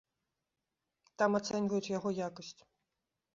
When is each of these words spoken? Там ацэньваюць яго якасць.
Там 1.23 1.31
ацэньваюць 1.41 1.91
яго 1.97 2.09
якасць. 2.27 2.57